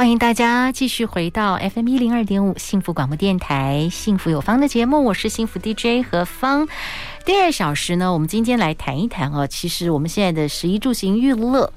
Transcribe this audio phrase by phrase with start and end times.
[0.00, 6.66] 欢迎大家继续回到 FM 一零二点五幸福广播电台《幸福有方》的节目，我是幸福 DJ 何芳。
[7.26, 11.70] 第二小时呢，我们今天来谈一谈哦，其实我们现在的食衣住行娱乐，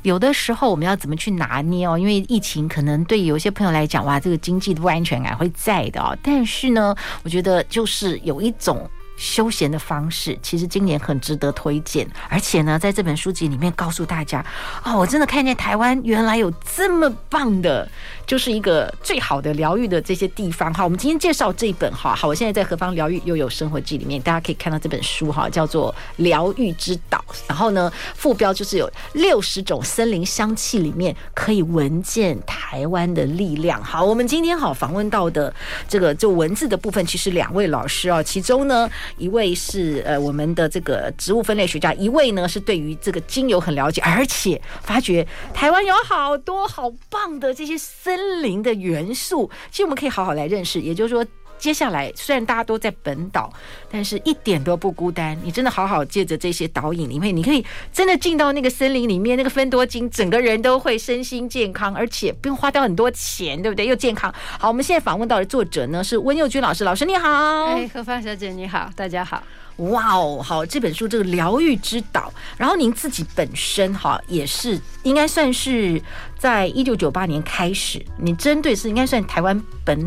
[0.00, 1.98] 有的时候我们要怎么去拿捏哦？
[1.98, 6.16] 因为疫情可能对有些朋友来讲，哇，这个经济的不安全感会在的哦。
[6.22, 8.88] 但是呢，我觉得就是有一种。
[9.18, 12.08] 休闲的方式，其实今年很值得推荐。
[12.30, 14.44] 而且呢，在这本书籍里面告诉大家，
[14.84, 17.86] 哦，我真的看见台湾原来有这么棒的，
[18.24, 20.72] 就是一个最好的疗愈的这些地方。
[20.72, 27.22] 哈，我们今天介绍这一本哈，好，我现在在何方疗愈又有生活记里面，大家可以看到这本书哈，叫做《疗愈之岛》。
[27.48, 33.82] 然后呢，副标就是有六十种森林香气里面可以闻见台湾的力量。
[33.82, 35.52] 好，我们今天好访问到的
[35.88, 38.88] 这个就文字的部分，其实两位老师啊，其中呢。
[39.16, 50.80] 一位是呃我们的这个植物分类学家，一位呢是对于这个精油很了解，而且发觉台湾有好多好棒的这些森林的元素，其实我们可以好好来认识。
[50.80, 51.26] 也就是说。
[51.58, 53.52] 接下来，虽然大家都在本岛，
[53.90, 55.36] 但是一点都不孤单。
[55.42, 63.86] 你真的好好借着这些导引里面，你可以真的进到那个森林里面，那个芬多精，整个人都会身心健康，而且不用花掉很多钱，对不对？
[63.86, 64.32] 又健康。
[64.58, 67.28] 好，我们现在访问到的作者呢是温佑君老师，老师你好。
[67.66, 69.42] 哎，何芳小姐你好，大家好。
[69.78, 76.00] 哇哦，好，这本书这个疗愈之岛，然后您自己本身哈也是应该算是
[76.38, 80.06] 在一九九八年开始，你针对是应该算台湾本。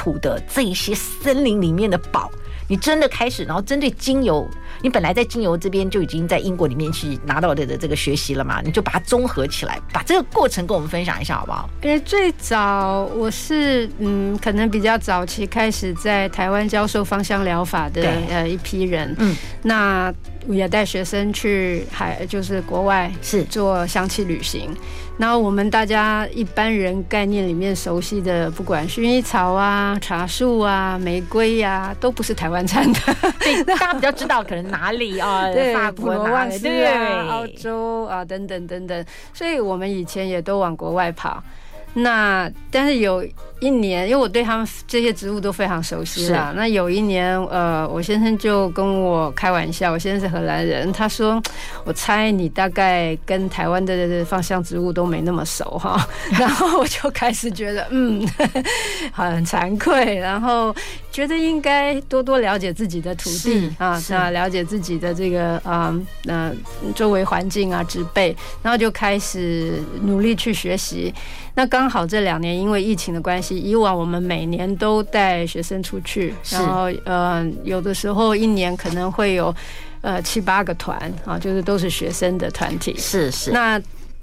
[0.00, 2.30] 土的这一些森林里面的宝，
[2.66, 4.48] 你真的开始，然后针对精油，
[4.80, 11.68] 你本来在精油这边就已经在英国里面去拿到的的这个学习了嘛，你就把它综合起来，把这个过程跟我们分享一下好不好？
[11.82, 20.10] 因为最早我是嗯，可能比较早期开始在台湾教授芳香疗法的呃一批人，嗯，那
[20.48, 24.74] 也带学生去海，就是国外是做香气旅行。
[25.20, 32.98] 然后我们大家一般人概念里面熟悉的，不管薰衣草啊、茶树啊、玫瑰呀、啊，都不是台湾产的。
[33.38, 35.52] 对， 大家比较知道可能哪里啊？
[35.52, 39.04] 对，法国、普罗旺斯啊、澳洲啊等等等等。
[39.34, 41.44] 所以我们以前也都往国外跑。
[41.92, 43.22] 那但是有
[43.60, 46.52] 一年，因为我对他们这些植物都非常熟悉了。
[46.56, 51.40] 那有一年，呃，我先生就跟我开玩笑，我先生是荷兰人，他说
[51.84, 56.04] ：“我猜你大概跟台湾的芳香植物都没那么熟哈。
[56.38, 58.26] ”然后我就开始觉得，嗯，
[59.12, 60.74] 很惭愧，然后
[61.12, 65.94] 觉得应该多多了解自己的土地啊，那了解自己的这个啊，
[66.24, 66.50] 那
[66.94, 71.12] 周围环境啊，植被，然后就开始努力去学习。
[71.54, 79.54] 那刚好这两年因为疫情的关系，以往我们每年都带学生出去，然后呃有的时候一年可能会有
[80.02, 82.94] 呃七八个团啊，就是都是学生的团体。
[82.96, 83.50] 是是。
[83.50, 83.80] 那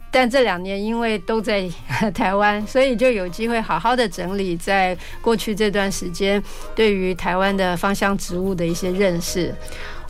[0.09, 1.69] 但这两年因为都在
[2.15, 6.41] 台湾，所以就有机会好好的整理在过去这段时间
[6.73, 9.53] 对于台湾的芳香植物的一些认识。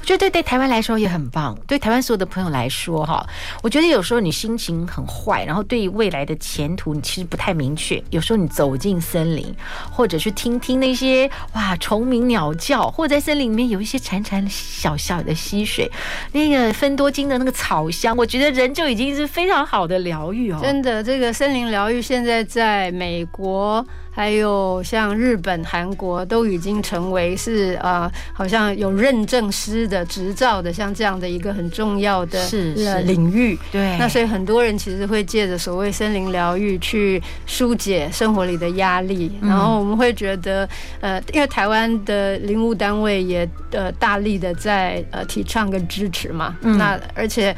[0.07, 3.27] 就对对台湾来说也很棒，对台湾所有的朋友来说哈，
[3.61, 8.01] 我觉得有时候你心情很坏，然后对于未来的前途你其实不太明确。
[8.09, 9.53] 有时候你走进森林，
[9.91, 15.91] 或者去听听那些哇虫鸣鸟叫，或者在森林里面有一些潺潺小小的溪水，
[16.31, 20.59] 那个芬多精的那个草香，我觉得人就已经是非常好的疗愈哦。
[20.61, 23.85] 真的，这个森林疗愈现在在美国。
[24.17, 32.73] 还有像日本、韩国都已经成为是啊、呃，好像有认证师的执照的，像这样的一个很重要的是
[33.03, 33.55] 领域。
[33.71, 39.31] 对，那所以很多人其实会借着所谓森林疗愈去疏解生活里的压力。
[39.39, 40.67] 然后我们会觉得，
[40.99, 46.57] 呃，因为台湾的林务单位也呃大力的在呃提倡跟支持嘛。
[46.63, 46.75] 嗯。
[46.75, 47.55] 那而且。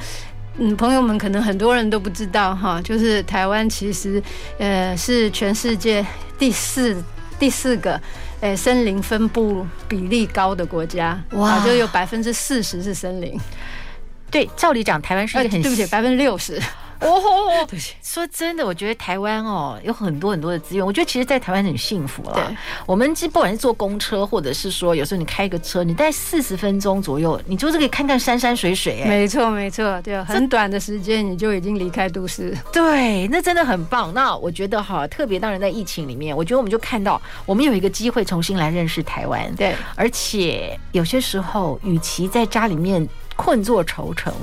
[0.61, 4.21] 嗯，朋友们可能很多人都不知道哈，就是台湾其实，
[4.57, 6.05] 呃，是全世界
[6.37, 7.01] 第四
[7.39, 7.99] 第四个，
[8.41, 13.39] 诶，森林分布比例高的国家，哇，就有百分之四十是森林。
[14.29, 16.61] 对，照理讲，台湾是很，对不起，百分之六十。
[17.07, 20.85] 哦， 对，说真的，我觉得台湾哦有很多很多的资源。
[20.85, 22.33] 我觉得其实，在台湾很幸福了。
[22.33, 22.43] 对，
[22.85, 29.01] 我们不管是坐公车，或者是说有时候你开个车，你大概四十分钟左右，你就是可以看看山山水水。
[29.01, 32.55] 哎，没错没错，对，很短的时间你就已经离开都市。
[32.73, 34.13] 对，那真的很棒。
[34.13, 39.53] 那我觉得哈，特别当然在疫情里面，我觉得我们就看到我们有一个机会重新来认识台湾。
[39.55, 43.07] 对，而且有些时候，与其在家里面。
[43.39, 44.33] 困坐愁城，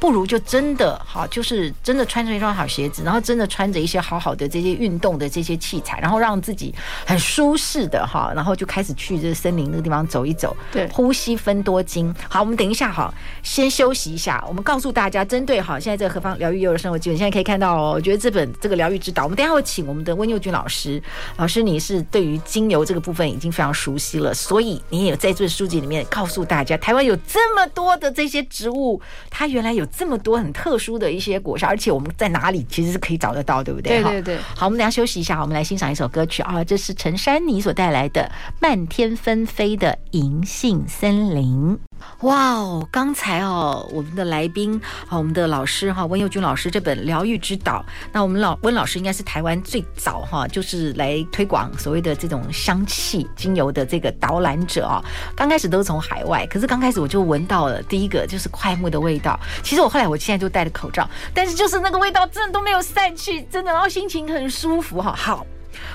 [0.00, 6.74] 不如就真的好，就是真的穿着一双好鞋子，然后真的穿着一些好好的这些运动的这些器材，然后让自己
[7.04, 12.14] 很舒适的哈，然后就开始去这个森林那个地方走一走，对，呼吸分多精。
[12.30, 13.12] 好，我们等一下哈，
[13.42, 14.42] 先休息一下。
[14.48, 21.02] 我们告诉大家，针对哈现在这个何方疗愈幼儿生活基本，现在可以看到哦，我觉得这本这个疗愈指导，我们等一下会请我们的温佑君老师，
[21.36, 28.45] 老师你是对于精油这个部分已经非常熟悉了，所以你也有在这书籍里面告诉大家，台湾有这么多的这些。
[28.48, 29.00] 植物
[29.30, 34.02] 它原来有这么多很特殊的一些果实，而且我们在哪里其实是可以找得到，对不对？
[34.02, 34.38] 对对对。
[34.54, 38.22] 好，我们等下休息一下，我们来欣赏一首歌曲啊，这是陈珊妮所带来的
[38.60, 41.76] 《漫天纷飞的银杏森林》。
[42.20, 55.04] 哇哦，刚才哦，我们的来宾啊，我们的老师哈，温佑君老师这本《疗愈之岛》，那我们老温老师应该是台湾最早哈，就是来推广所谓的这种香气精油的这个导览者啊。
[55.34, 59.38] 刚开始都是从海外，可是刚开始我就闻到了第一个就是快木的味道。
[59.62, 65.14] 其实我后来我现在就戴着口罩，但是就是那个味道真的都没有散去，真的，然后心情很舒服哈。
[65.14, 65.46] 好。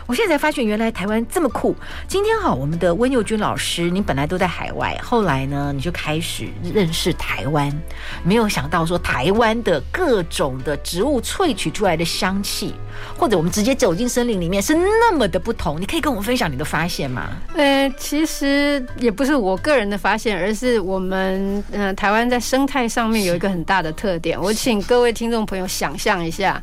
[0.06, 1.76] 我现在才发现，原来台湾这么酷。
[2.08, 7.72] 今天哈，我们的温佑君老师，你本来都在海外，后来呢，你就开始认识台湾。
[8.24, 12.74] 没有想到说，台湾的各种的植物萃取出来的香气，
[13.18, 15.80] 或者我们直接走进森林里面，是那么的不同。
[15.80, 17.30] 你可以跟我们分享你的发现吗？
[17.56, 24.40] 呃，其实也不是我个人的发现，而是我们呃台湾在生态上面有一个很大的特点。
[24.40, 26.62] 我请各位听众朋友想象一下。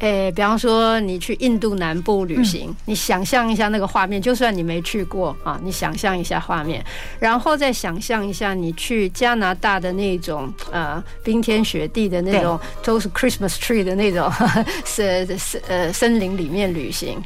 [0.00, 6.84] 诶，比方说你去印度南部旅行，你想象一下那个画面，就算你没去过啊，你想象一下画面，
[7.18, 14.30] 然后再想象一下你去加拿大的那种呃冰天雪地的那种，都是 Christmas tree 的那种
[14.84, 17.20] 森森呃森林里面旅行。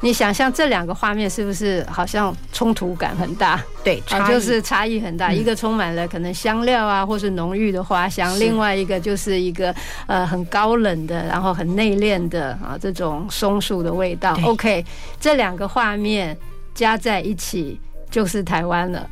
[0.00, 3.62] 你想象这两个画面是不是好像冲突感很大？
[3.82, 5.32] 对，啊，就是差异很大。
[5.32, 9.74] 一个充满了可能香料啊，或是浓郁的花香；另外一个就是一个
[10.06, 14.38] 呃很高冷的，然后很内敛的啊这种松树的味道。
[14.44, 14.84] OK，
[15.18, 16.36] 这两个画面
[16.74, 17.80] 加在一起。
[18.16, 19.06] 就是台湾了，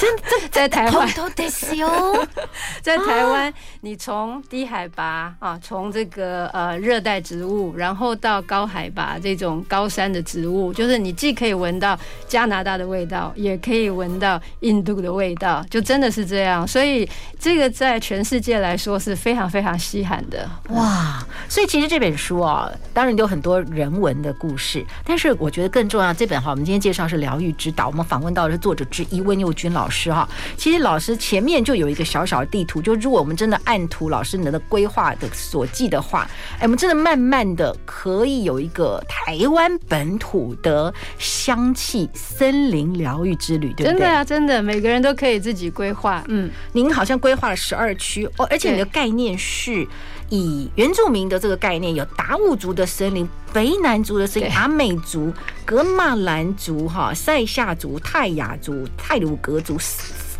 [0.00, 1.08] 真 的在台湾，
[2.82, 16.66] 在台湾，你从低海拔啊，从这个呃热带植物，然后到高海拔这种高山的植物，就是你既可以闻到加拿大的味道，也可以闻到印度的味道，就真的是这样。
[16.66, 17.08] 所以
[17.38, 21.24] 这个在全世界来说是非常非常稀罕的哇。
[21.48, 28.39] 所以其实这本书啊，当然有很多人文的故事，但是我觉得更重要，这本哈，我们今天介绍是疗愈之岛，我们访问到。
[28.40, 30.26] 到是作者之一温佑君老师哈，
[30.56, 43.92] 其实老师前面就有一个小小的地图，就如果我们真的按图老师你的规划的所记的话，哎，我们真的慢慢的可以有一个台湾本土的香气森林疗愈之旅，对不对？
[43.92, 46.24] 真的啊，真的，每个人都可以自己规划。
[46.28, 49.86] 嗯，您好像规划了十二区哦，而且你的概念是。
[50.30, 55.32] 以原住民的这个概念，有达悟族的森林、卑南族的森林、阿美族、
[55.64, 59.76] 格马兰族、哈塞夏族、泰雅族、泰鲁格族，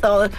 [0.00, 0.30] 呃，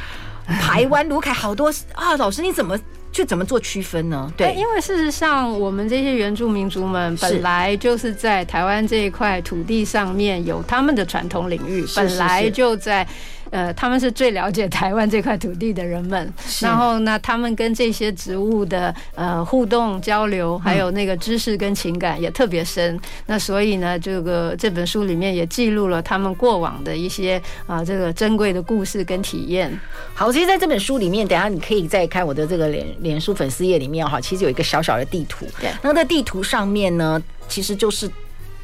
[0.48, 2.16] 台湾、卢凯，好多啊！
[2.18, 2.80] 老师，你怎么
[3.12, 4.32] 去怎么做区分呢？
[4.38, 13.06] 对，因为事实上，我们这些原住民族们本来就是在台湾这一块土地上面有他们的传统领域，本来就在。
[13.52, 23.00] 呃，他们是最了解台湾这块土地的人们，然后呢，他们跟这些植物的呃互动交流，还有那个知识跟情感也特别深。
[23.26, 29.72] 那所以呢，这个这本书里面也记录了他们过往的一些啊、呃、这个珍贵的故事跟体验。
[30.14, 35.46] 好，其实在这本书里面，等下你可以再看我的这个脸脸书粉丝页里面哈，其实有一个小小的地图。
[35.60, 38.10] 对，那在地图上面呢，其实就是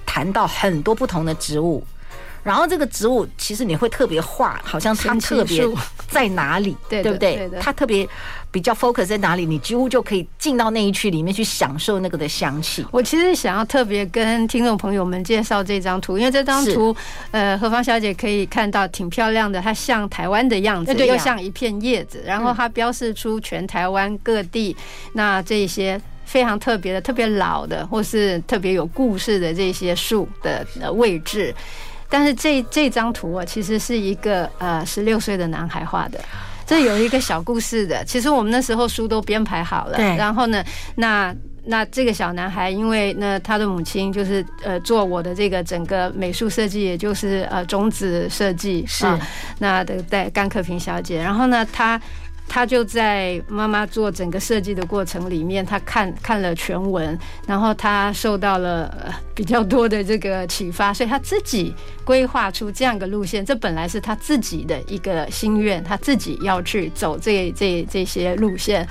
[0.05, 1.83] 谈到很多不同的植物。
[2.43, 5.63] 然后这个植物其实你会特别画，好像它特别
[6.09, 7.49] 在哪里， 对不对？
[7.59, 8.07] 它特别
[8.49, 12.85] 比较 focus 在哪里，你几乎就可以进到那一区里面去享受那个的香气。
[12.91, 16.95] 我其实想要特别跟听众朋友们介绍这张图，因为这张图，
[17.31, 24.75] 呃，何芳小姐可以看到挺漂亮的，它像台湾的样子，又像一片叶子，然后它标示出全台湾各地
[25.13, 31.53] 那这些非常特别的、特别老的或是特别有故事的这些树的位置。
[32.09, 36.19] 但是这这张图啊，其实是一个呃十六岁的男孩画的，
[36.65, 38.03] 这有一个小故事的。
[38.05, 40.63] 其实我们那时候书都编排好了，然后呢，
[40.95, 41.35] 那
[41.65, 48.85] 那这个小男孩，因为呢他的母亲就是呃做我的这个整个美术设计，也就是呃种子设计。
[48.87, 49.19] 是、啊、
[49.59, 51.99] 那的戴甘克平小姐，然后呢他。
[52.47, 61.73] 他就在妈妈做整个设计的过程里面，他看看了全文，然后他受到了比较多的这个启发，所以他自己
[62.03, 63.45] 规划出这样一个路线。
[63.45, 68.87] 这本来是他自己的一个心愿，他自己要去走这这这些路线。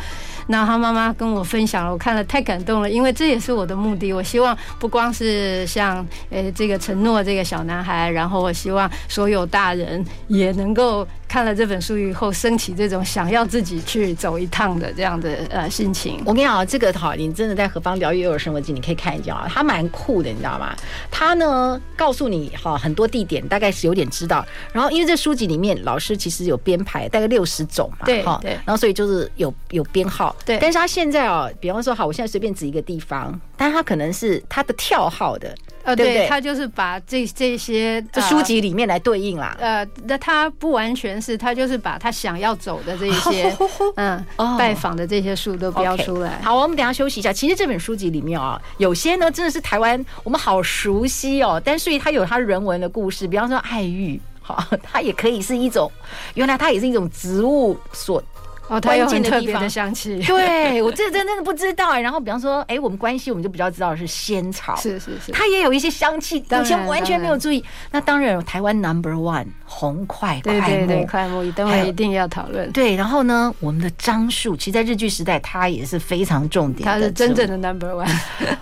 [0.49, 4.13] 那他妈妈跟我分享了，我看了太感动了，因为这也是我的目的。
[4.13, 16.23] 我希望不光是像呃这个承诺这个小男孩，然后我希望所有大人也能够看了这本书以后，升起这种想要自己去走一趟的这样的呃心情。
[16.25, 20.75] 我跟你讲，这个哈，你真的在何方疗愈幼儿生活记，你可以看一下啊，他蛮酷的，你知道吗？
[21.11, 24.47] 他呢告诉你哈很多地点，大概是有点知道。
[24.73, 28.53] 然后因为这书籍里面老师其实有编排，大概六十种嘛，对对。
[28.65, 30.36] 然后所以就是有有编号。
[30.45, 35.53] 对，但是他现在哦，比方说，好，我现在随便指一个地方，但他可能是他的跳号的，
[35.83, 36.27] 呃，对？
[36.29, 39.57] 他就是把这这些这书籍里面来对应啦。
[39.59, 43.57] 呃，那他不完全是，他就是把他想要走的这一些，
[43.97, 44.25] 嗯，
[44.57, 46.41] 拜访的这些书都标出来。
[46.43, 47.33] 好，我们等下休息一下。
[47.33, 55.91] 其实这本书籍里面啊，有些呢真的是台湾我们好熟悉哦，但是它有它人文的故事，比方说爱玉，好，它也可以是一种，
[56.35, 58.23] 原来它也是一种植物所。
[58.69, 60.19] 哦，它有很特别的香气。
[60.27, 62.01] 对，我这真的不知道哎。
[62.01, 67.65] 然后比方说，哎，我们关系我们就比较知道是仙草，是是是，它也有一些香气，以前完全没有注意。
[67.93, 72.71] 那当然，台湾 Number One 红块块木，对对对，块木等会一定要讨论。
[72.73, 78.11] 对，然后呢，我们的樟树，其实在日剧时代，它也是非常重点，它是真正的 Number One。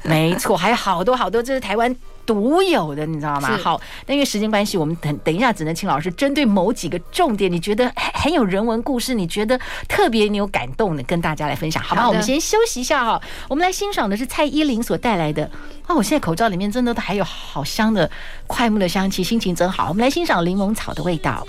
[0.03, 1.95] 没错，还有好多好多，这是台湾。
[2.27, 3.57] 独有的，你知道吗？
[3.57, 12.09] 好，那因为时间关系，我们等等一下只能请老师针对某几个重点，你觉得很有人文故事，你觉得特别你有感动的，跟大家来分享，好吧？
[12.09, 15.51] 我们先休息一下哈，我们来欣赏的是蔡依林所带来的。
[15.87, 18.11] 哦，我现在口罩里面真的都还有好香的
[18.47, 19.89] 快木的香气，心情真好。
[19.89, 21.47] 我们来欣赏柠檬草的味道。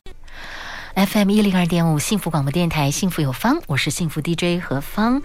[0.96, 5.22] FM 一零二点五幸福广播电台，幸福有方，我是幸福 DJ 何芳。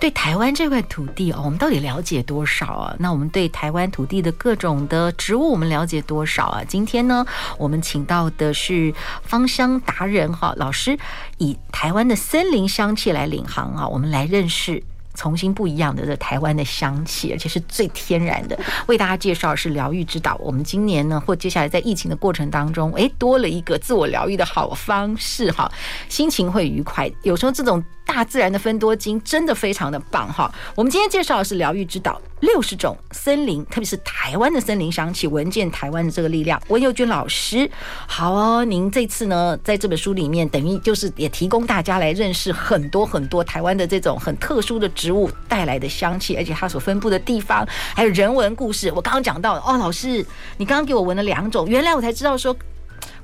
[0.00, 2.96] 对台湾这块土地哦，我们到底了解多少啊？
[2.98, 6.64] 那我们对台湾土地的各种的植物，我们了解多少啊？
[6.66, 7.24] 今天呢，
[7.58, 8.92] 我们请到的是
[9.22, 10.98] 芳香达人哈老师，
[11.38, 14.82] 以台湾的森林香气来领航啊，我们来认识。
[15.14, 18.58] 重新不一样的这台湾的香气，而且是最天然的。
[18.86, 20.36] 为大家介绍是疗愈之岛。
[20.40, 25.70] 我们今年呢，或接下来在疫情的过程当中，诶，多了一个自我疗愈的好方式哈，
[26.08, 27.10] 心情会愉快。
[27.22, 27.82] 有时候这种。
[28.04, 30.52] 大自然的芬多精真的非常的棒哈！
[30.74, 36.60] 我们今天介绍的是疗愈之岛，六十种森林，特别是台湾的森林香气，闻见台湾的这个力量。
[36.68, 37.68] 温佑君老师，
[38.06, 48.92] 好哦，您这次呢，在这本书里面，等于就是也提供大家来认识很多很多台湾的这种很特殊的植物带来的香气，而且它所分布的地方，还有人文故事。
[48.94, 50.24] 我刚刚讲到哦，老师，
[50.58, 52.54] 你刚刚给我闻了两种，原来我才知道说。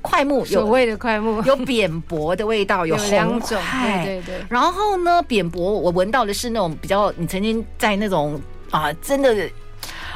[0.01, 3.59] 桧木有所谓的快木， 有扁柏的味道，有 两种，
[4.03, 4.45] 对对对。
[4.49, 8.39] 然后呢，扁柏我闻到的是那种比较，你曾经在那种
[8.69, 9.35] 啊，真的，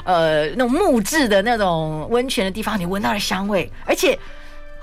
[0.03, 4.17] 呃，那种木质的那种温泉的地方，你闻到的香味，而且。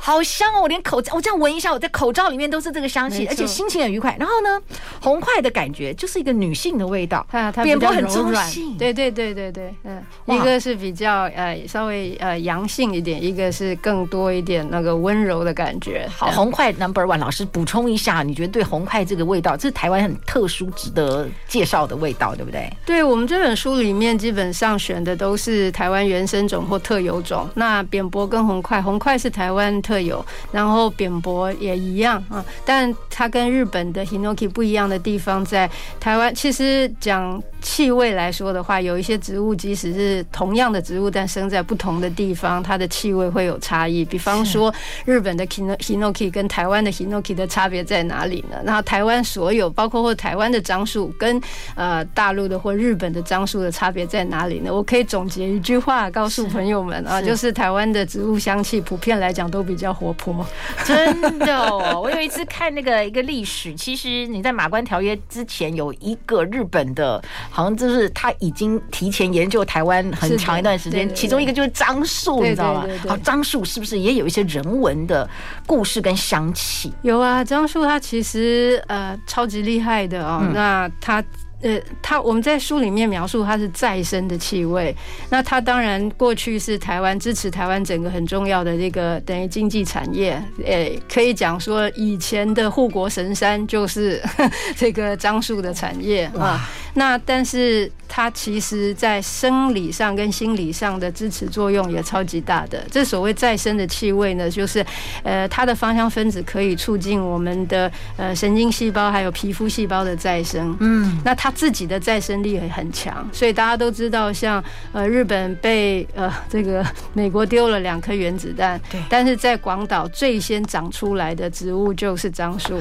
[0.04, 0.62] 好香哦！
[0.62, 4.16] 我连口罩，我这样闻一下，我在口罩里面都是这个香气，而且心情很愉快。
[4.18, 4.60] 然后呢，
[5.00, 8.76] 红块的感觉就是一个女性的味道， 它它比较很中性。
[8.76, 16.08] 对对对对对，嗯，一个是比较呃稍微呃阳性一点，一个是更多一点那个温柔的感觉。
[16.12, 22.68] 好，红块 Number One，老师补充一下，你觉得对红块这个味道，这是台湾很特殊、值得介绍的味道，对不对？
[22.84, 27.48] 对，我们这本书里面基本上选的都是台湾原生种或特有种。
[27.54, 35.70] 那扁柏跟红块，红块是台湾特特有，然后扁柏也一样啊，但它跟日本的 Hinoki 不一样的地方，在
[36.00, 44.04] 台湾其实讲气味来说的话，有一些植物即使是同样的植物，但生在不同的地方，它的气味会有差异。
[44.04, 48.56] 比方说，日本的 Hinoki 跟台湾的 Hinoki 的差别在哪里呢？
[48.64, 51.40] 然后台湾所有包括或台湾的樟树跟
[51.74, 54.74] 呃大陆的或日本的樟树的差别在哪里呢？
[54.74, 59.82] 我可以总结一句话告诉朋友们啊，就是台湾的植物香气普遍来讲都比较。
[59.82, 60.46] 较活泼，
[60.84, 62.00] 真的哦！
[62.00, 67.20] 我有一次看那个一个历史，其实你在马关条约之前有一个日本的，
[67.52, 72.86] 好像就是他已经提前研究台湾很长一段时间，其中一个就是樟树，你知道吗？
[73.06, 75.28] 好，樟树是不是也有一些人文的
[75.66, 76.92] 故事跟香气？
[77.02, 81.22] 有啊，樟树它其实呃超级厉害的哦，嗯、那它。
[81.62, 84.94] 呃，它我们在书里面描述它是再生的气味。
[85.30, 90.42] 那它当然过去是台湾支持台湾整个很重要的这个等于经济产业。
[90.64, 94.22] 诶，可以讲说以前的护国神山就是
[94.76, 96.68] 这个樟树的产业啊。
[96.94, 102.84] 那但是它其实在生理上跟心理上的支持作用也超级大的。
[102.90, 104.84] 这所谓再生的气味呢，就是
[105.22, 110.76] 呃它的芳香分子可以促进我们的呃神经细胞还有皮肤细胞的再生。
[110.80, 122.80] 嗯，那它自己的再生力也很强，所以大家都知道，像呃日本被呃这个美国丢了两颗原子弹，对，但是在广岛最先长出来的植物就是樟树。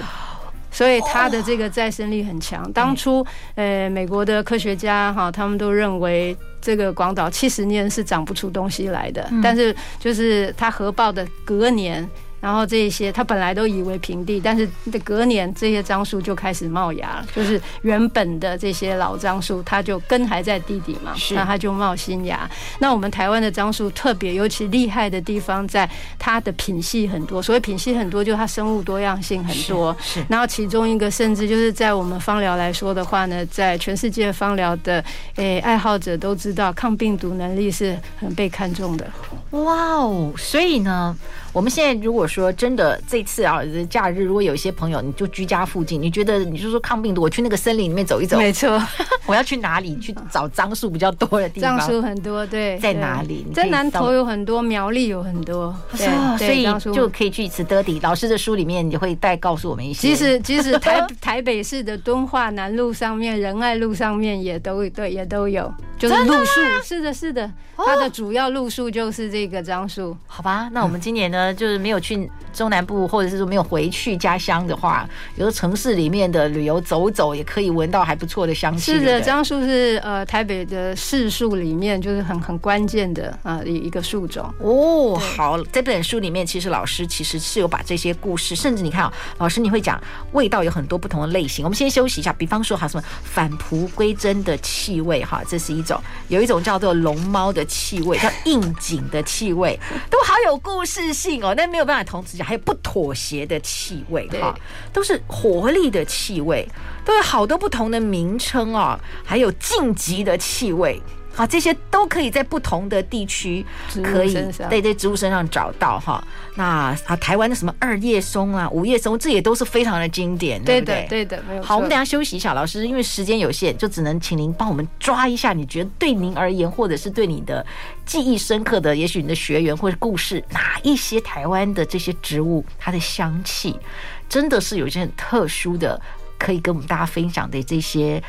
[0.74, 2.72] 所以它的这个再生力很强。
[2.72, 3.26] 当初，
[3.56, 12.10] 呃，美国的科学家哈，他们都认为这个广岛七十年是长不出东西来的，但是就是它核爆的隔年。
[12.42, 14.68] 然后这一些，他本来都以为平地，但是
[15.06, 22.50] 隔年这些樟树就开始冒芽了，就是原本的这些老樟树，它就根还在地底嘛，那它就冒新芽。
[22.80, 29.96] 那我们台湾的樟树特别尤其厉害的地方，在它的品系很多，所谓品系很多，就是它生物多样性很多。
[30.02, 30.26] 是。
[30.28, 35.04] 然后其中一个甚至就是在我们芳疗来说的话呢，在全世界芳疗的
[35.36, 39.06] 诶爱好者都知道，抗病毒能力是很被看重的。
[39.52, 41.16] 哇哦，所以呢。
[41.54, 48.38] 我们现在如果说真的这次啊，假日如果有一些朋友，你就居家附近，你觉得你就说抗病毒，我去那个森林里面走一走。
[48.38, 48.82] 没错，
[49.28, 51.78] 我要去哪里去找樟树比较多的地方？
[51.78, 53.46] 樟树很多，对，在哪里？
[53.54, 58.00] 在南投有很多，苗栗有很多，对，所以就可以去吃得底。
[58.02, 60.08] 老师的书里面你会带告诉我们一些。
[60.08, 66.62] 其实其实台台北市的敦化南路上面、仁爱路上面也都对，也都有，就是路树。
[66.82, 70.16] 是的，是的，它的主要路树就是这个樟树。
[70.28, 71.41] 好吧，那我们今年呢？
[71.54, 78.92] 就是没有去中南部，或者是说没有回去家乡的话，有的城市里面的旅游走走，也可以闻到还不错的香气。
[78.92, 84.44] 是的，樟树是呃台北的市树里面就是很很关键的啊一一个树种。
[84.60, 90.02] 哦，好，这本书里面其实老师其实是有把这些故事，甚至你看啊，老师你会讲
[90.34, 91.64] 味道有很多不同的类型。
[91.64, 99.80] 我们先休息一下，比方说哈什么返璞归真的气味哈，这是一种；有一种叫做龙猫的气味，叫应景的气味，
[100.10, 101.54] 都好有故事性哦。
[101.56, 104.54] 但没有办法同时讲，还有不妥协的气味哈，
[104.92, 106.68] 都是活力的气味，
[107.06, 111.00] 都有好多不同的名称哦，还有晋级的气味。
[111.34, 113.66] 好，这些都可以在不同的地区
[114.04, 114.34] 可以
[114.70, 116.22] 对对植物身上找到哈。
[116.56, 121.06] 那啊，台湾的什么二叶松啊、五叶松，这也都是非常的经典，对不对？
[121.10, 121.64] 对的，没有。
[121.64, 127.66] 好，我们等下休息一下，老师，因为时间有限，就只能请您帮我们抓一下，你觉得对您而言，或者是对你的
[128.06, 133.80] 记忆深刻的，也许你的学员或者故事，哪一些台湾的这些植物，它的香气
[134.28, 136.00] 真的是有一些很特殊的，
[136.38, 138.22] 可以跟我们大家分享的这些。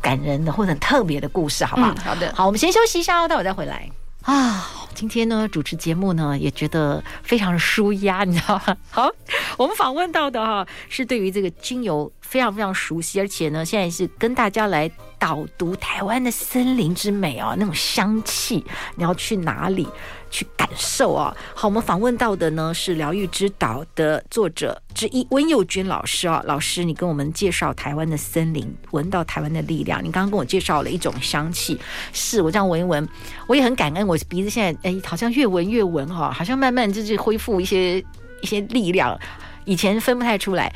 [0.00, 1.92] 感人的或者很特别的故事，好不好？
[1.92, 3.88] 嗯，好的，好，我们先休息一下哦，待会再回来
[4.22, 4.66] 啊。
[4.92, 8.76] 今天呢，主持节目呢，也觉得非常的舒压，你知道吗？
[8.90, 9.08] 好，
[9.56, 18.62] 我们访问到的哈，是对于这个精油非常非常熟悉，而且呢，现在是跟大家来导读台湾的森林之美啊，那种香气，
[18.96, 19.88] 你要去哪里？
[20.30, 21.36] 去感受啊！
[21.54, 26.42] 好，我们访问到的呢是《疗愈之岛》的作者之一温佑君老师啊。
[26.46, 29.98] 老师，你跟我们介绍台湾的森林，闻到台湾的力量。
[29.98, 31.78] 你刚刚跟我介绍了一种香气，
[32.12, 33.06] 是我这样闻一闻，
[33.48, 34.06] 我也很感恩。
[34.06, 37.98] 我鼻子现在哎，好像越闻越闻哈，好像慢慢就是恢复一些
[38.40, 39.18] 一些力量。
[39.64, 40.72] 以前分不太出来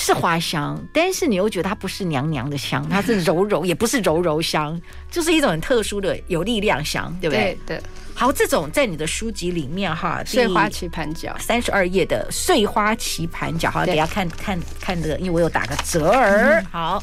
[0.00, 4.80] 是花香，但是你又觉得它不是娘娘的香，它是柔柔， 也不是柔柔香，
[5.10, 7.58] 就是一种很特殊的有力量香，对不对？
[7.66, 7.82] 对。
[8.14, 16.64] 好，这种在你的书籍里面哈，碎花棋盘角三十二页的碎花棋盘角，好，给大家看看看的，因为我有打个折儿。
[16.70, 17.02] 好，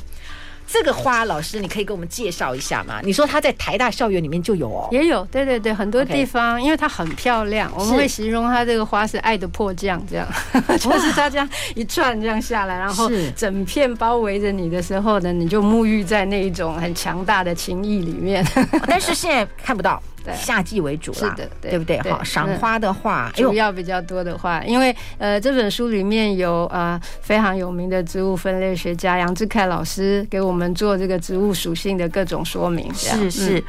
[0.67, 2.99] 这个花老师，你可以给我们介绍一下吗？
[3.03, 10.27] 你说它在台大校园里面就有哦，也有，对对对，很多地方，因为它很漂亮，我们会形容它这个花是爱的迫降，这样，
[10.79, 18.45] 就是它这样一串这样下来，然后整片包围着你的时候呢，你就沐浴在那一种很强大的情谊里面。
[18.87, 20.01] 但是现在看不到。
[20.33, 21.97] 夏季为主了，是的，对，对不对？
[22.01, 32.93] 哈，赏花的话，主要比较多的话，因为呃，这本书里面有啊、呃、非常有名的植物分类学家杨志凯老师给我们做这个植物属性的各种说明。
[32.93, 33.63] 是是，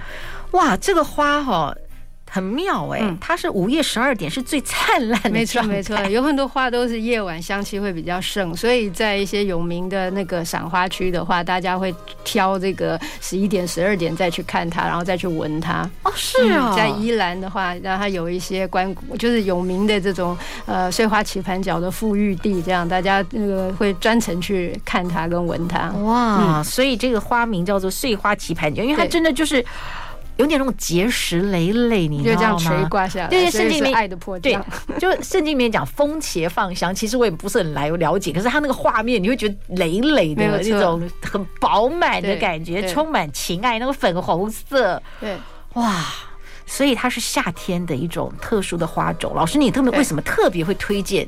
[0.53, 1.75] 哇，这个花哈。
[2.37, 11.95] 很妙哎、欸，它是午夜十二点是最灿烂的，没错没错，有很多花都是夜晚香气会比较盛，所以在一些有名的那个赏花区的话，大家会
[12.25, 15.89] 挑这个十一点十二点再去看它，然后再去闻它。
[16.03, 25.89] 哦，是啊、嗯，在宜兰的话，让它有一些观古，就是有名的这种呃碎花棋盘角的富裕地，这样大家那个会专程去看它跟闻它。
[26.03, 29.65] 哇，嗯、所以这个花名叫做碎花棋盘角，因为它真的就是。
[30.37, 32.37] 有点那种结石累累，你知道吗？
[32.37, 45.37] 就这样垂挂下来，对，圣经里面爱的迫降，对，就圣经里面讲风茄放香，其实我也不是很来了解，可是他那个画面，你会觉得累累的那种很饱满的感觉，充满情爱，那个粉红色，对，
[45.75, 46.05] 哇，
[46.67, 49.35] 所以它是夏天的一种特殊的花种。
[49.35, 51.27] 老师，你特别为什么特别会推荐？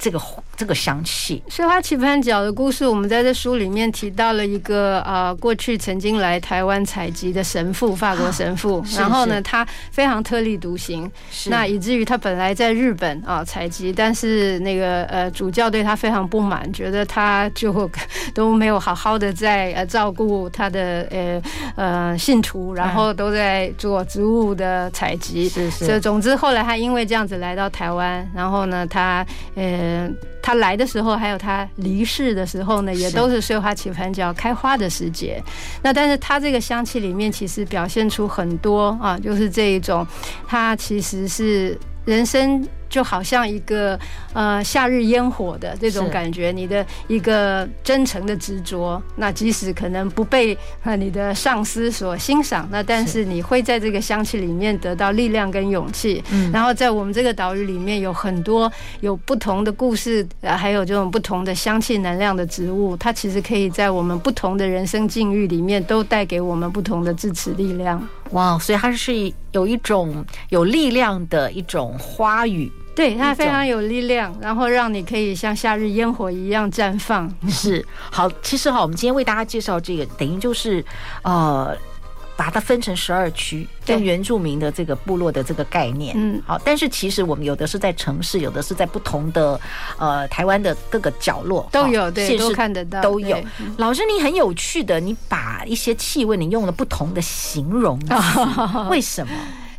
[0.00, 0.18] 这个
[0.58, 8.80] 这个香气，碎花棋盘角的故事，我们在这书里面提到了一个啊、呃，过去曾经来台湾采集的神父，法国神父。
[8.80, 11.08] 啊、然后呢，他非常特立独行，
[11.46, 17.88] 那以至于他本来在日本啊采集，但是那个呃主教对他非常不满，觉得他就
[18.34, 21.42] 都没有好好的在呃照顾他的呃
[21.76, 25.48] 呃信徒，然后都在做植物的采集。
[25.48, 25.86] 是是。
[25.86, 30.10] 所以总之后来他因为这样子来到台湾，然后呢，他呃。
[30.48, 35.42] 嗯，他来的时候，还有他离世的时候呢，也都是碎花棋盘角开花的时节。
[35.82, 40.06] 那但是它这个香气里面，其实表现出很多啊，就是这一种，
[40.46, 42.66] 它其实是人生。
[42.88, 43.98] 就好像一个
[44.32, 56.22] 呃夏日烟火的这种感觉，你的一个真诚的执着，那即使可能不被呃你的上司所欣赏，那但是你会在这个香气里面得到力量跟勇气。
[56.30, 58.70] 嗯，然后在我们这个岛屿里面有很多
[59.00, 68.06] 有不同的故事，还有这种不同的香气能量的植物，它其实可以在我们不同的人生境遇里面都带给我们不同的支持力量。
[68.30, 72.70] 哇，所以它是有一种有力量的一种花语。
[72.98, 77.32] 对，它非常有力量，然后让你可以像夏日烟火一样绽放。
[77.48, 80.84] 是，好，其实哈，我们今天为大家介绍这个，等于就是，
[81.22, 81.78] 呃，
[82.36, 86.12] 把它分成十二区，跟原住民的这个部落的这个概念。
[86.18, 89.60] 嗯，好，但是其实我们有的是在城市，有的是在不同的
[89.96, 93.40] 呃台湾的各个角落都有，对，都看得到，都有。
[93.76, 98.12] 老师，你很有趣的，你把一些气味你用了不同的形容词，
[98.90, 99.32] 为什么？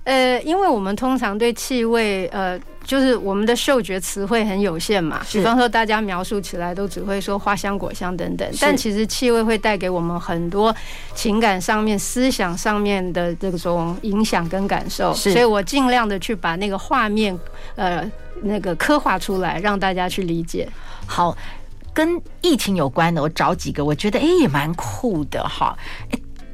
[0.10, 5.22] 呃，因为我们通常对气味，呃，就是我们的嗅觉词汇很有限嘛。
[5.32, 10.76] 比方说，大家描述起来都只会说花香、果香等等，但其实气味会带给我们很多
[11.14, 15.14] 情感上面、思想上面的这种影响跟感受。
[15.14, 17.40] 所以我尽量的去把那个画面，
[17.76, 18.04] 呃，
[18.42, 20.68] 那个刻画出来，让大家去理解。
[21.06, 21.38] 好，
[21.94, 25.78] 跟疫情有关的，我找几个，我觉得哎也蛮酷的哈。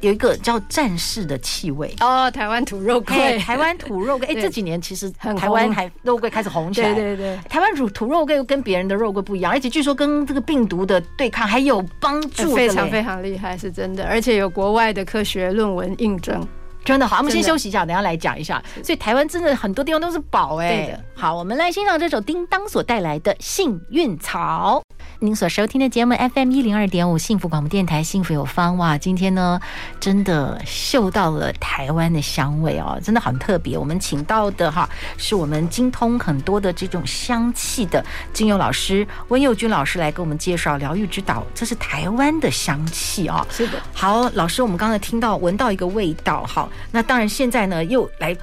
[0.06, 1.94] 有一个叫战士的气味。
[2.00, 16.46] 哦，台湾土肉桂，台湾土肉桂， 哎，这几年其实台湾还肉桂开始红起来，对对对，台湾土土肉桂又跟别人的肉桂不一样，而且据说跟这个病毒的对抗还有帮助，非常非常厉害，是真的，而且有国外的科学论文印证，
[16.86, 17.18] 真的好。
[17.18, 18.62] 我们先休息一下，等下来讲一下。
[18.82, 20.68] 所以台湾真的很多地方都是宝哎。
[20.68, 24.80] 对的，好，我们来欣赏这首叮当所带来的幸运草。
[25.18, 29.58] 您所收听的节目 FM 一零二点五幸福广播电台幸福有方哇，今天呢
[29.98, 33.76] 真的嗅到了台湾的香味哦，真的很特别。
[33.78, 43.44] 我们请到的哈是我们精通很多的这种香气的精油老师温佑君老师来给我们介绍疗愈之岛，这是台湾的香气哦。
[43.50, 48.36] 是的，好，老师，我们刚才听到闻到一个味道，好，那当然现在呢又来。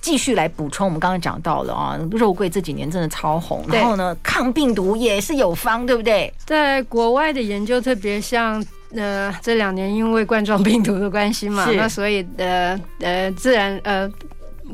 [0.00, 6.32] 继续来补充，我们刚刚讲到了啊，肉桂这几年真的超红，然后呢，抗病毒也是有方，对不对？
[6.46, 14.08] 在国外的研究，特别像呃这两年因为冠状病毒的关系嘛，那所以呃呃自然呃。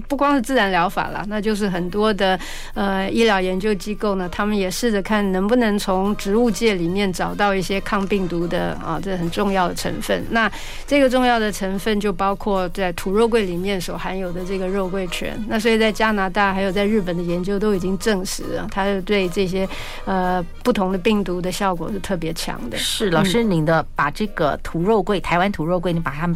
[0.09, 2.39] 不光是自然疗法啦，那就是很多的
[2.75, 10.25] 呃医疗研究机构呢，他们也试着看能不能从植物界里面找到一些抗病毒的啊，这很重要的成分。
[10.31, 10.51] 那
[10.87, 15.33] 这个重要的成分就包括在土肉桂里面所含有的这个肉桂醛。
[15.49, 19.69] 那所以在加拿大还有在日本的研究都已经证实了，它是对这些
[20.05, 22.77] 呃不同的病毒的效果是特别强的。
[22.77, 26.29] 是老师，您的把这个土肉桂，台湾土肉桂，你把它。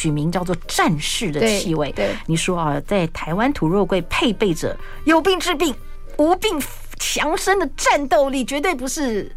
[0.00, 1.92] 取名叫做战士的气味。
[1.92, 5.74] 对，你说啊，在台湾土肉桂配备着有病治病、
[6.16, 6.58] 无病
[6.98, 9.30] 强身的战斗力，绝对不是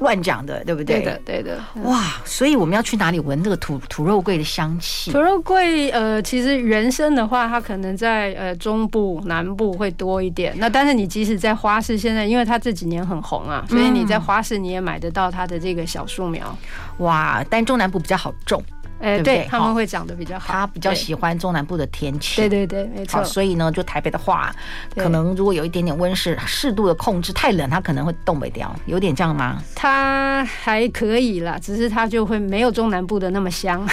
[0.00, 1.00] 乱讲的，对不对？
[1.00, 1.64] 对的，对的。
[1.84, 5.10] 哇，所以我们要去哪里闻这个土土肉桂的香气？
[5.10, 10.54] 土肉桂，呃，其实原生的话，它可能在呃中部、南部会多一点。
[10.58, 16.54] 那但是你即使在花市，现在因为它这几年很红啊，所以你在花市你也买得到它的这个小树苗。
[16.98, 18.62] 哇，但中南部比较好种。
[19.00, 20.52] 哎，对，对他们会长得比较好。
[20.52, 22.36] 他比较喜欢中南部的天气。
[22.36, 23.22] 对对对，没错。
[23.24, 24.54] 所以呢，就台北的话，
[24.96, 29.62] 可能如果有一点点温室，适度的控制，太冷它可能会冻北掉，有点这样吗？
[29.74, 33.86] 它还可以啦，只是它就会没有中南部的那么香。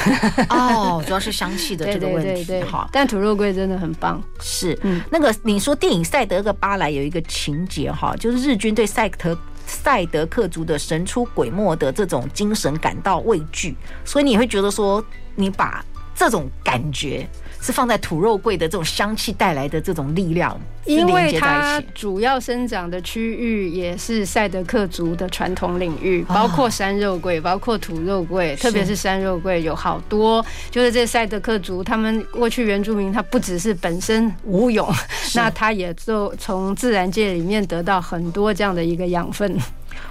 [0.49, 2.87] 哦， 主要是香气的这个问题哈。
[2.91, 4.21] 但土肉桂真的很棒。
[4.39, 9.37] 是，嗯，那个你说电影《赛德克巴莱》有一个情节哈，就是日军对赛德。
[9.65, 15.04] 赛德克族的神出鬼没的这种精神感到畏惧，所以你会觉得说，
[15.36, 17.28] 你把这种感觉
[17.65, 34.88] 是放在土肉桂的这种香气带来的这种力量，因为它主要生长的区域也是赛德克族的传统领域，包括山肉桂，包括土肉桂，特别是山肉桂有好多，就是这赛德克族他们过去原住民，他不只是本身无勇，
[35.34, 39.58] 那他也就从自然界里面得到很多这样的一个养分。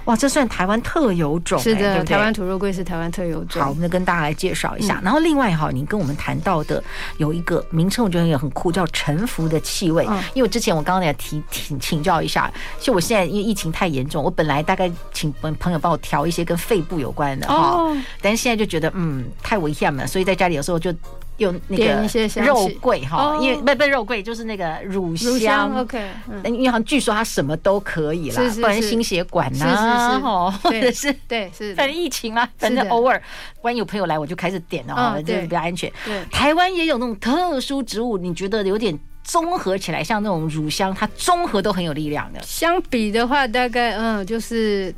[0.05, 3.61] 哇，这算台湾特有种，是的，对对，台湾土肉桂是台湾特有种。
[3.61, 4.99] 好，我们就跟大家来介绍一下。
[5.01, 6.83] 嗯、然后另外哈，您跟我们谈到的
[7.17, 10.05] 有一个名称，我觉得也很酷，叫沉浮的气味。
[10.09, 20.93] 嗯、因为之前我刚刚也提请请教一下，就我现在因为疫情太严重，我本来大概请朋友帮我调一些跟肺部有关的哈，哦、但是现在就觉得嗯太危险了，所以在家里有时候就。
[21.37, 22.07] 有那个
[22.41, 26.01] 肉桂哈，因为不不肉桂就是那个乳香，OK，
[26.45, 33.21] 因为好像据说它什么都可以啦，不然心血管呐，哦，或者 是对是，反正疫情啊，反正偶尔，
[33.63, 35.91] 万一有朋友来，我就开始点了哈，就是比较安全。
[36.05, 42.39] 对，台湾也有那种特殊植物，你觉得有点综合起来，像那种乳香，它综合都很有力量的。
[42.43, 44.95] 相比的话，大概嗯，就是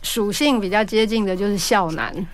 [0.00, 2.26] 属性比较接近的，就是孝楠。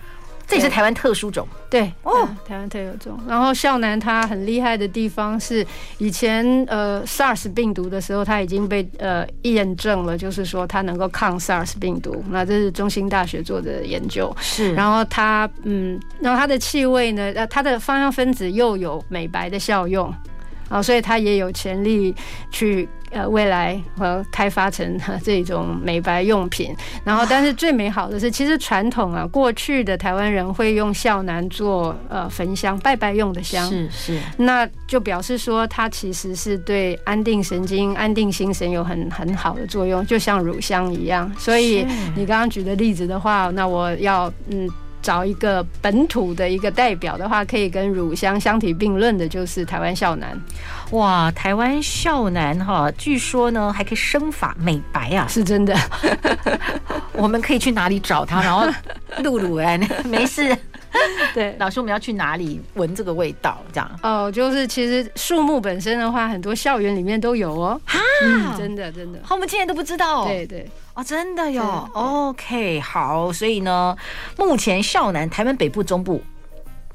[0.51, 3.17] 这也是台湾特殊种，对哦，台湾特有种。
[3.25, 5.65] 然后孝南它很厉害的地方是，
[5.97, 12.21] 以前呃 SARS 病毒的时候，它已经被呃验证了，就是说它能够抗 SARS 病毒。
[12.29, 14.73] 那这是中兴大学做的研究，是。
[14.73, 20.13] 然后它嗯，然后它的气味呢，呃，它的芳香分子又有美白的效用。
[20.67, 22.15] 啊，所以它也有潜力
[22.49, 26.75] 去呃未来和开发成这种美白用品。
[27.03, 34.19] 然后，但是最美好的是，其实传统啊，过去的台湾人会用孝楠做呃焚香拜拜用的香，是是。
[34.37, 41.31] 那就表示说，它其实是对安定神经、安定心神有很很好的作用，就像乳香一样。
[41.37, 44.69] 所以你刚刚举的例子的话，那我要嗯。
[45.01, 50.39] 找一个本土的一个代表的话，可以跟乳香相提并论的，就是台湾孝男。
[50.91, 55.75] 哇，台湾孝男哈，据说呢还可以生发美白啊，是真的。
[57.13, 58.41] 我们可以去哪里找他？
[58.41, 58.67] 然后
[59.23, 60.55] 露露哎，没事。
[61.33, 63.63] 对，老师，我们要去哪里闻这个味道？
[63.71, 67.79] 这样哦，就是其实树木本身的话，很多校园里面都有哦。
[67.85, 70.25] 哈、嗯，真的真的，我们竟然都不知道。
[70.25, 71.89] 对对，哦，真的哟。
[71.93, 73.95] OK，好，所以呢，
[74.37, 76.21] 目前孝南台湾北部、中部。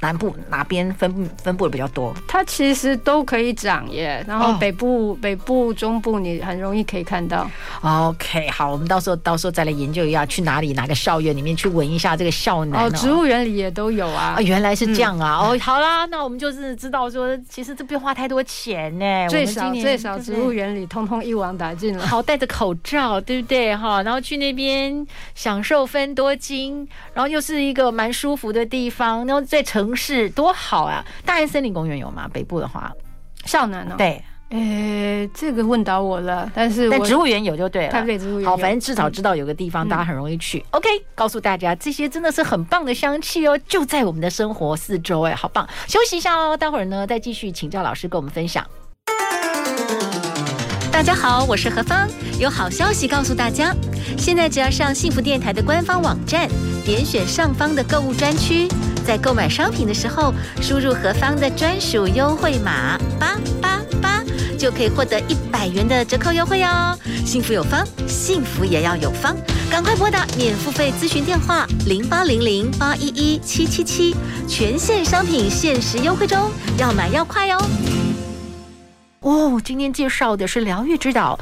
[0.00, 2.14] 南部哪边分布分布的比较多？
[2.28, 4.24] 它其实都可以长耶。
[4.26, 7.48] 然后北部、哦、北部、中部你很容易可以看到。
[7.82, 12.90] OK，好，我们到时候到时候再来研究一下，去哪里哪个校园里面去闻一下这个孝楠哦。
[12.90, 14.34] 植物园里也都有啊。
[14.36, 15.40] 啊，原来是这样啊。
[15.42, 19.28] 嗯、哦，好啦，那我们就是知道说，其实这不用花太多钱呢。
[19.28, 22.06] 最少最少植物园里通通一网打尽了。
[22.06, 23.74] 好，戴着口罩，对不对？
[23.76, 29.62] 哈，然后去那边享受芬多精，然后又是一个蛮舒服的地方，然后在
[29.94, 29.96] 城。
[30.06, 31.04] 市多好啊！
[31.24, 32.28] 大安森林公园有吗？
[32.32, 32.92] 北部的话，
[33.44, 33.94] 少南哦。
[33.98, 36.48] 对，呃、欸，这个问倒我了。
[36.54, 37.92] 但是但植物园有就对了。
[37.92, 40.58] 台北植物园好，反正至少知道有个地方，大家很容易去。
[40.58, 45.66] 嗯、OK，告诉大家，这些真的是很棒的香气哦，就在我们的生活四周，哎，好棒！
[45.88, 48.64] 休息一下哦，待会儿呢再继续请教老师跟我们分享。
[50.92, 53.74] 大家好，我是何芳，有好消息告诉大家，
[54.16, 56.48] 现在只要上幸福电台的官方网站，
[56.84, 58.68] 点选上方的购物专区。
[59.06, 64.24] 在购买商品的时候，输入何方的专属优惠码八八八，
[64.58, 66.98] 就可以获得一百元的折扣优惠哦。
[67.24, 69.36] 幸福有方，幸福也要有方，
[69.70, 74.16] 赶快拨打免付费咨询电话零八零零八一一七七七，
[74.48, 77.95] 全线商品限时优惠中，要买要快哦。
[79.26, 81.36] 哦，今天介绍的是疗愈之岛，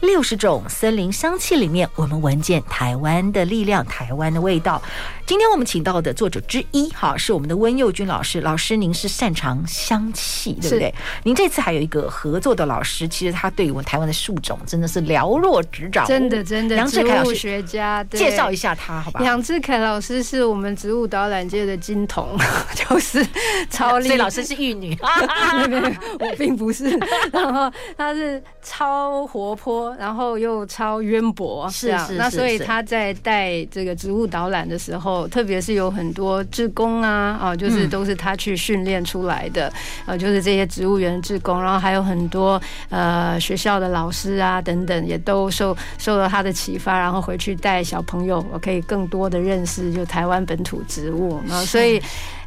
[0.00, 4.82] 六十种森林香气里面，我们闻见台湾的力量，台湾的味道。
[5.24, 8.40] 今天我们请到的作者之一，哈，是我们的温佑君老师。
[8.40, 10.92] 老师，您是擅长香气，对不对？
[11.22, 16.04] 您这次还有一个合作的老师，其实他对于我们台湾的树种真的是了若指掌。
[16.06, 19.20] 真的，真的，杨志凯老师学家，介绍一下他，好吧？
[19.22, 22.36] 杨志凯老师是我们植物导览界的金童，
[22.74, 23.24] 就是
[23.70, 24.08] 超厉害。
[24.08, 24.98] 所以老师是玉女，
[26.18, 26.98] 我并不是。
[27.32, 32.08] 然后他是超活泼，然后又超渊博，是啊。
[32.12, 35.26] 那所以他在带这个植物导览的时候。
[35.28, 39.72] 特别是有很多志工啊，啊，就是都是他去训练出来的，
[40.06, 52.00] 呃，就是这些植物园志工，然后还有很多呃学校的老师啊等等，也都受受到他的启发，然后回去带小朋友，我可以更多的认识就台湾本土植物，然后所以。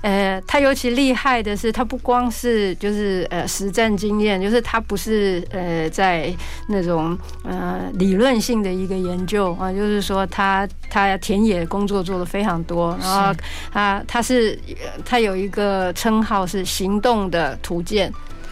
[0.03, 6.31] 呃，他尤其厉害的是，他不光是就是呃实战经验，就是他不是呃在
[6.67, 12.97] 那种呃理论性的一个研究啊，就是说他他田野工作做的非常常多。
[13.01, 13.33] 然后
[13.71, 14.59] 他他是
[15.05, 18.11] 他有一个称号是行动的图鉴。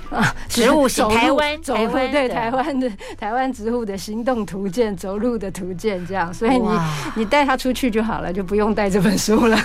[0.10, 6.70] 啊，植物 型台湾走路对台湾的台湾植物的行动图鉴，走路的图鉴这样，所以你
[7.14, 9.58] 你带他出去就好了，就不用带这本书了。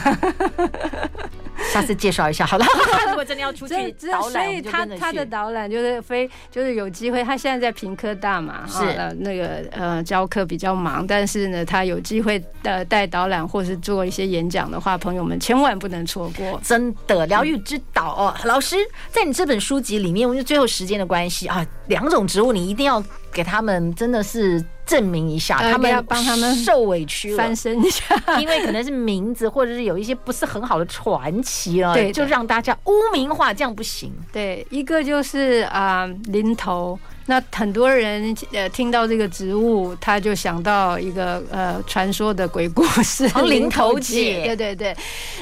[1.75, 2.65] 下次介绍一下好了。
[3.09, 3.75] 如果真的要出去
[4.11, 7.23] 导览，所以他他的导览就是非就是有机会。
[7.23, 16.61] 他现在在屏科大嘛，是呃那个呃教课比较忙，但是呢，他有机会呃带导览或是做一些演讲的话，朋友们千万不能错过。
[16.63, 18.77] 真的疗愈之岛哦，老师
[19.11, 24.65] 在你这本书籍里面，因为最后时间的关系啊，两种植物你一定要给他们，真的是。
[24.87, 28.05] 证明一下，他们要帮他们受委屈翻身一下，
[28.40, 34.12] 因为可能是名字或者是有一些不是很好的传奇啊，对，就让大家污名化，这样不行。
[34.33, 36.99] 对，一个就是啊，林头。
[37.27, 44.44] 那很多人呃听到这个植物，他就想到一个呃传说的鬼故事， 林头姐。
[44.44, 44.97] 对对对，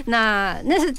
[0.06, 0.94] 那那是。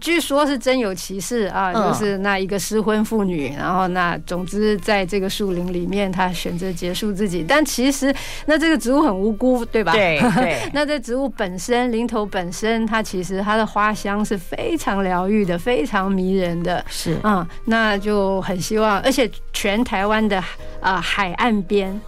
[0.00, 7.44] 据说是真有其事啊，就是那一个失婚妇女，然后那总之在这个树林里面，她选择结束自己。
[7.46, 8.14] 但其实
[8.46, 9.92] 那这个植物很无辜，对吧？
[9.92, 10.58] 对 对。
[10.74, 16.84] 那这植物本身，林头本身，它其实它的花香是非常疗愈的，非常迷人的。
[16.88, 20.42] 是啊，那就很希望，而且全台湾的
[20.80, 21.98] 啊海岸边。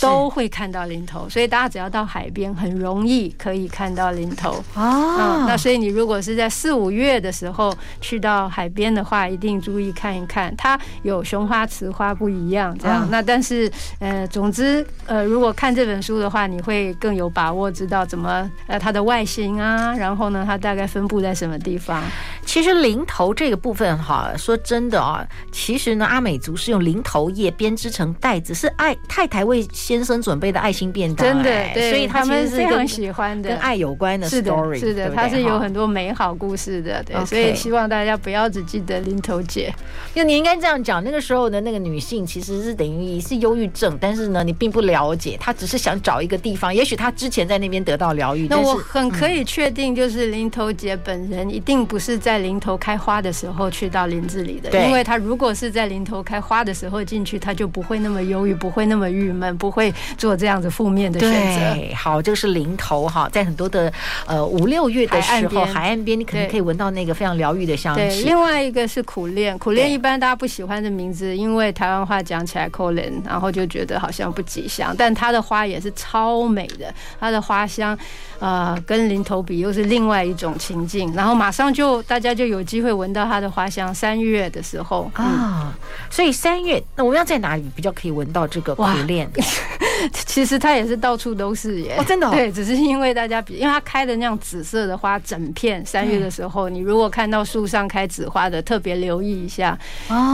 [0.00, 5.44] 都会看到林头，所以大家只要到海边，很容易可以看到林头啊。
[5.46, 13.06] 那所以你如果是在四五月的时候去到海边的话，一定注意看一看，它有雄花雌花不一样这样。
[13.10, 22.02] 那但是呃，总之呃，如果看这本书的话，你会更有把握知道怎么呃它的外形啊，然后呢，它大概分布在什么地方。
[22.44, 39.74] 其实林头这个部分哈，说真的啊，其实呢，阿美族是用林头叶编织成袋子，是爱太太为先生准备的爱心便当，真的，对，所以他们是非常喜欢的，跟爱有关的 story，是的，它是有很多美好故事的，对，所以希望大家不要只记得林头姐。
[40.14, 48.46] 就你应该这样讲，那个时候的那个女性其实是等于是忧郁症，但是呢，你并不了解，她只是想找一个地方，也许她之前在那边得到疗愈。
[48.48, 59.92] 那我很可以确定，就是林头姐本人一定不是在林头开花的时候去到林子里的，因为她如果是在林头开花的时候进去，她就不会那么忧郁，不会那么郁闷，不会。
[60.18, 61.74] 做这样子负面的选择。
[61.74, 63.90] 对，好，这个是零头哈，在很多的
[64.26, 68.24] 呃五六月的时候，海岸边你可能可以闻到那个非常疗愈的香气。
[68.24, 74.94] 另外一个是苦练，苦练一般大家不喜欢的名字，因为台湾话讲起来可怜，然后就觉得好像不吉祥。
[74.96, 77.98] 但它的花也是超美的，它的花香
[78.38, 83.92] 呃跟零头比又是另外一种情境，然后马上就大家就有机会闻到它的花香。
[83.94, 85.72] 三月的时候啊，
[86.10, 89.26] 所以三月那我们要在哪里比较可以闻到这个苦楝？
[90.26, 99.78] 其实它也是到处都是耶，哦，真的，对，只是因为大家比，因为它开的那样紫色的花，整片三月的时候，你如果看到树上开紫花的，特别留意一下，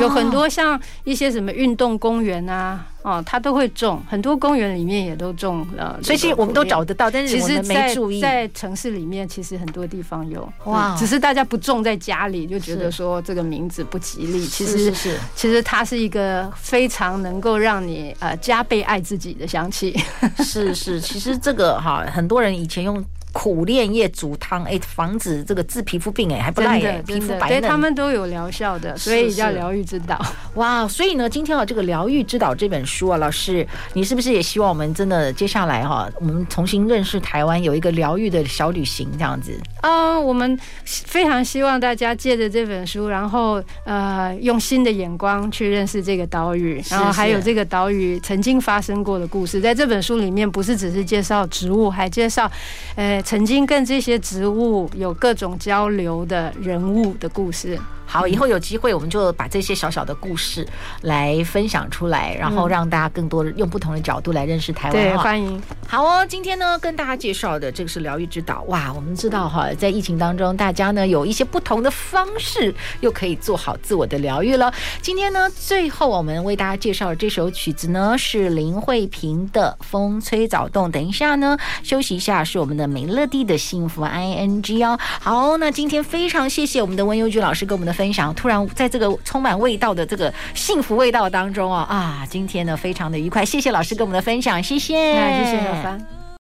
[0.00, 2.84] 有很多像一些什么运动公园啊。
[3.08, 8.20] 哦，它都会种，很多公园里面也都种了，所以其实我们都找得到，但是其实没注意。
[8.20, 14.44] 在城市里面，其实很多地方有哇，只是大家不种在家里，就觉得说这个名字不吉利。
[14.46, 19.98] 其实是是，其实它是一个非常能够让你呃加倍爱自己的香气。
[20.44, 23.02] 是是，其实这个哈，很多人以前用。
[23.32, 30.20] 苦练叶煮汤，哎，防止这个治皮肤病，哎，还不赖的，皮肤白嫩，他们都有疗效的，所以叫疗愈之岛。
[30.54, 39.56] 哇，所以呢，今天啊，这个疗愈之岛这本书啊，老师，你是不是也希望我们真的接下来哈，我们重新认识台湾，有一个疗愈的小旅行这样子？
[39.82, 49.60] 啊，我们非常希望大家借着这本书，然后呃，用新的眼光去认识这个岛屿，然后还有这个岛屿曾经发生过的故事。
[49.60, 52.50] 在这本书里面，不是只是介绍植物，还介绍
[52.96, 53.17] 呃。
[53.22, 57.78] 曾经跟这些植物有各种交流的人物的故事。
[58.10, 60.66] 好，以后有机会我们就把这些小小的故事
[61.02, 64.92] 来分享出来，然后让大家更多的用不同的角度来认识台湾。
[64.92, 65.62] 对，欢迎。
[65.86, 68.62] 好哦，今天呢跟大家介绍的这个是疗愈之岛。
[68.68, 74.72] 哇，我们知道哈，在疫情当中，大家呢有一些不同的方式，又可以做好自我的疗愈了。
[75.02, 80.88] 今天呢，最后我们为大家介绍的这首曲子呢是林慧萍的《风吹草动》。
[80.90, 84.98] 等一下呢，休息一下是我们的美乐蒂的幸福 ING 哦。
[85.20, 87.97] 好，那今天非常谢谢我们的温优君老师给我们的。
[87.98, 96.17] 分享，突然在这个充满味道的这个幸福味道当中啊啊，今天呢非常的愉快，谢谢老师给我们的分享，谢谢，谢谢小帆。